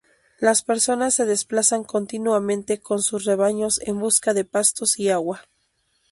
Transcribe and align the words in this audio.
Las 0.39 0.63
personas 0.63 1.13
se 1.13 1.27
desplazan 1.27 1.83
continuamente 1.83 2.81
con 2.81 3.03
sus 3.03 3.23
rebaños 3.23 3.79
en 3.85 3.99
busca 3.99 4.33
de 4.33 4.45
pastos 4.45 4.97
y 4.99 5.09
agua. 5.09 5.43